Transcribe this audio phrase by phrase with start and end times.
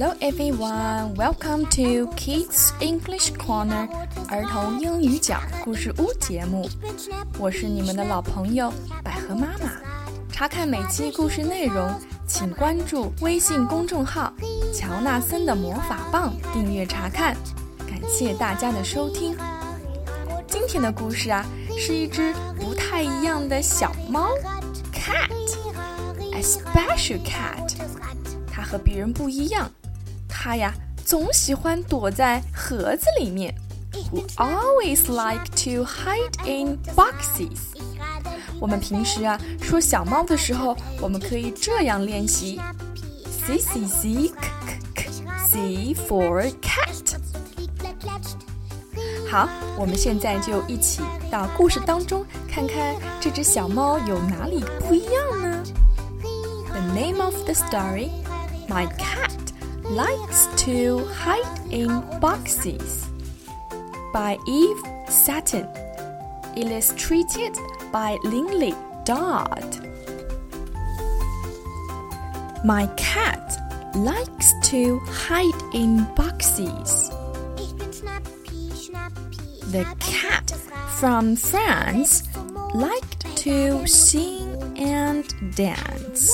[0.00, 3.88] Hello everyone, welcome to Kids English Corner
[4.28, 6.70] 儿童英语角故事屋节目。
[7.36, 8.72] 我是你们的老朋友
[9.02, 9.72] 百合妈妈。
[10.30, 11.92] 查看每期故事内容，
[12.28, 14.32] 请关注微信公众号
[14.72, 17.36] “乔纳森的魔法棒”，订阅查看。
[17.84, 19.36] 感谢大家的收听。
[20.46, 21.44] 今天的故事啊，
[21.76, 24.28] 是一只不太一样的小猫
[24.94, 27.74] ，cat，a special cat。
[28.48, 29.68] 它和别人不一样，
[30.47, 30.73] 它呀
[31.05, 33.53] 总喜欢躲在盒子里面，
[34.11, 37.59] who always like to hide in boxes。
[38.59, 42.59] 我们平时啊说小猫的时候，我们可以这样练习：
[43.45, 45.09] c c c k k
[45.49, 47.17] c for cat。
[49.29, 51.01] 好，我们现在就一起
[51.31, 55.63] 到故事当中看看这只小猫有哪里不一样呢？
[56.71, 58.09] The name of the story.
[58.69, 59.46] My cat
[59.90, 61.88] likes to hide in
[62.20, 63.08] boxes.
[64.12, 65.66] By Eve Sutton.
[66.56, 67.56] Illustrated
[67.92, 69.84] by Lynley Dodd.
[72.64, 73.56] My cat
[73.94, 77.08] likes to hide in boxes.
[79.72, 80.50] The cat
[80.98, 82.24] from France
[82.74, 86.32] liked to sing and dance.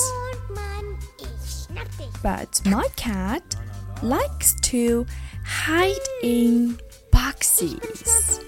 [2.25, 3.55] But my cat
[4.01, 5.05] likes to
[5.45, 6.79] hide in
[7.11, 8.39] boxes.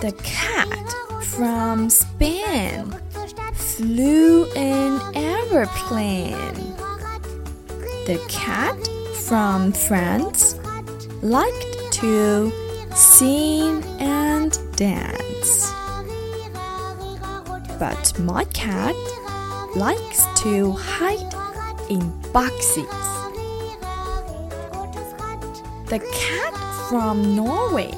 [0.00, 2.96] The cat from Spain
[3.52, 6.54] flew an aeroplane.
[8.06, 8.78] The cat
[9.26, 10.54] from France
[11.20, 12.50] liked to
[12.94, 15.70] sing and dance.
[17.78, 18.96] But my cat
[19.76, 21.34] likes to hide
[21.88, 22.86] in boxes.
[25.86, 26.54] The cat
[26.88, 27.92] from Norway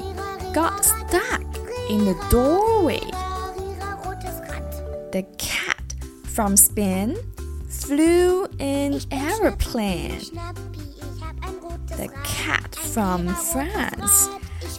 [0.53, 1.41] got stuck
[1.89, 3.01] in the doorway.
[5.11, 5.95] The cat
[6.25, 7.17] from Spain
[7.69, 10.19] flew in an aeroplane.
[11.97, 14.29] The cat from France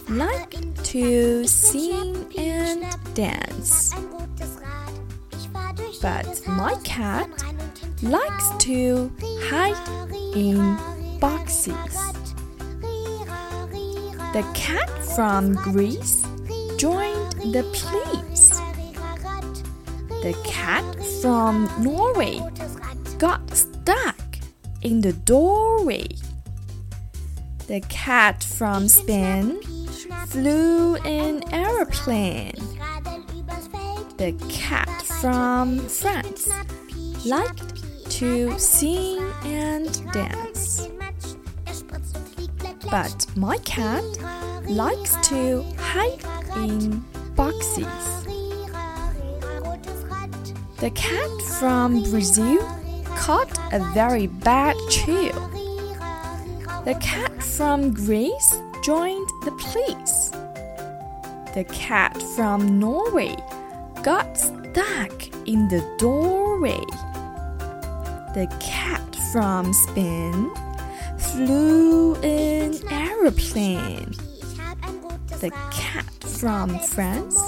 [0.09, 3.93] liked to sing and dance.
[6.05, 7.27] But my cat
[8.03, 9.11] likes to
[9.49, 9.75] hide
[10.35, 10.77] in
[11.19, 11.73] boxes.
[14.31, 16.21] The cat from Greece
[16.77, 18.49] joined the police.
[20.21, 20.85] The cat
[21.23, 22.39] from Norway
[23.17, 24.21] got stuck
[24.83, 26.07] in the doorway.
[27.65, 29.59] The cat from Spain
[30.27, 32.53] flew an aeroplane.
[34.17, 36.49] The cat from France
[37.25, 40.87] liked to sing and dance.
[42.89, 44.03] But my cat
[44.67, 46.23] likes to hide
[46.57, 47.03] in
[47.35, 48.25] boxes.
[50.79, 52.61] The cat from Brazil
[53.15, 55.39] caught a very bad chill.
[56.83, 60.29] The cat from Greece joined the police.
[61.53, 63.35] The cat from Norway
[64.03, 64.37] got
[64.75, 66.83] stuck in the doorway.
[68.35, 70.51] The cat from Spain
[71.17, 74.11] flew an aeroplane.
[75.39, 77.39] The cat from France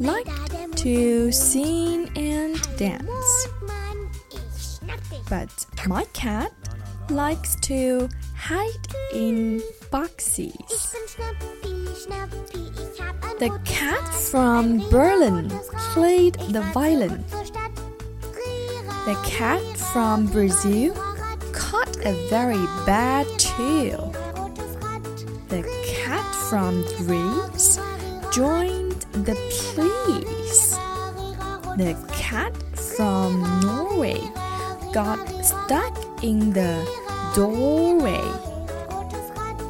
[0.00, 3.48] liked to sing and dance.
[5.30, 6.50] But my cat
[7.08, 10.96] likes to hide in boxes.
[13.40, 15.48] The cat from Berlin
[15.92, 17.24] played the violin.
[19.06, 19.60] The cat
[19.92, 20.94] from Brazil
[21.52, 24.14] caught a very bad chill.
[25.48, 27.80] The cat from Greece
[28.32, 29.34] joined the
[29.74, 30.70] police.
[31.76, 32.54] The cat
[32.96, 34.20] from Norway
[34.92, 36.86] got stuck in the
[37.34, 38.22] doorway.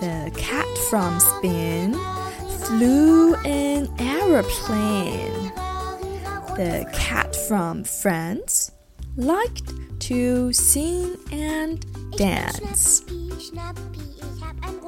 [0.00, 1.96] The cat from Spain
[2.66, 5.52] flew an aeroplane.
[6.56, 8.70] The cat from France
[9.16, 11.84] liked to sing and
[12.16, 13.04] dance.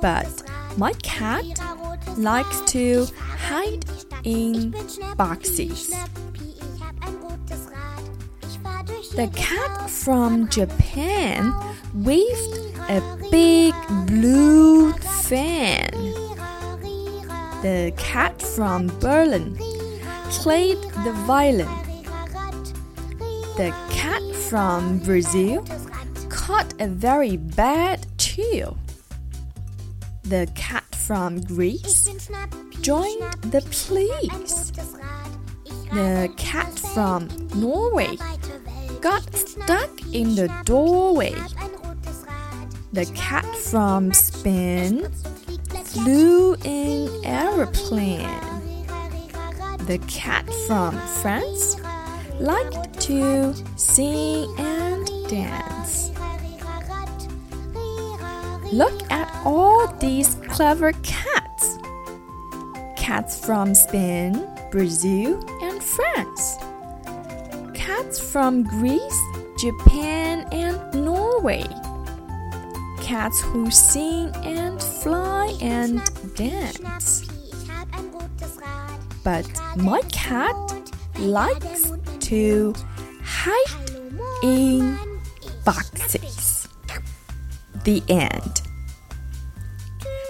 [0.00, 0.42] But
[0.76, 1.44] my cat
[2.16, 3.84] likes to hide
[4.24, 4.74] in
[5.16, 5.88] boxes.
[9.16, 11.52] The cat from Japan
[11.94, 12.58] waved
[12.88, 13.74] a big
[14.06, 15.75] blue fan.
[17.66, 19.56] The cat from Berlin
[20.30, 21.66] played the violin.
[23.56, 25.64] The cat from Brazil
[26.28, 28.78] caught a very bad chill.
[30.22, 32.04] The cat from Greece
[32.82, 34.70] joined the police.
[35.90, 37.26] The cat from
[37.56, 38.16] Norway
[39.00, 41.34] got stuck in the doorway.
[42.92, 45.10] The cat from Spain
[45.96, 48.28] flew in aeroplane.
[49.87, 51.81] The cat from France
[52.38, 56.10] liked to sing and dance.
[58.72, 61.78] Look at all these clever cats.
[62.96, 66.58] Cats from Spain, Brazil, and France.
[67.72, 69.20] Cats from Greece,
[69.56, 71.64] Japan, and Norway.
[73.06, 76.03] Cats who sing and fly and
[76.35, 77.25] dance.
[79.23, 80.56] But my cat
[81.17, 82.75] likes to
[83.23, 83.91] hide
[84.43, 84.99] in
[85.64, 86.67] boxes.
[87.85, 88.65] The end.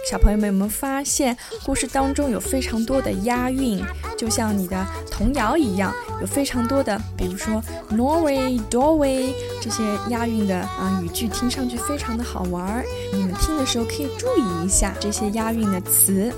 [0.08, 3.84] 小朋友们有没有发现，故事当中有非常多的押韵，
[4.16, 7.60] 就像你的童谣一样，有非常多的，比如说
[7.90, 12.84] Norway、Dorway 这些押韵的啊语句，听上去非常的好玩儿。
[13.12, 16.32] 你们听的时候可以注意一下这些押韵的词。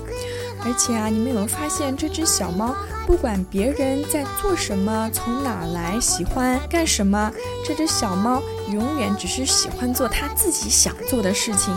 [0.65, 2.75] 而且啊，你们有没有发现这只小猫，
[3.05, 7.31] 不管别人在做什么，从哪来，喜欢干什么，
[7.63, 11.73] 这只小猫永远只是喜欢做他自己想做的事情。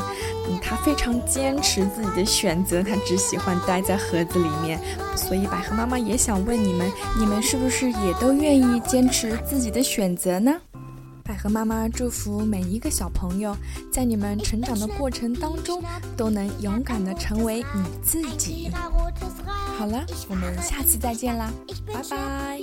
[0.49, 4.81] 嗯，他非常坚持自己的选择，他只喜欢待在盒子里面。
[5.17, 10.53] 所以百合妈妈也想问你们，你们是不是也都愿意坚持自己的选择呢？
[11.25, 13.56] 百合妈妈祝福每一个小朋友，
[13.93, 15.81] 在你们成长的过程当中，
[16.17, 18.69] 都能勇敢的成为你自己。
[19.79, 21.50] 好了，我们下次再见啦，
[21.87, 22.61] 拜拜。